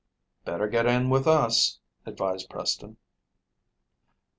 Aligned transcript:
"Better 0.45 0.67
get 0.67 0.87
in 0.87 1.11
with 1.11 1.27
us," 1.27 1.77
advised 2.07 2.49
Preston. 2.49 2.97